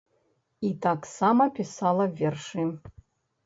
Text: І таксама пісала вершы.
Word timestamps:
І 0.69 0.71
таксама 0.85 1.47
пісала 1.59 2.11
вершы. 2.25 2.69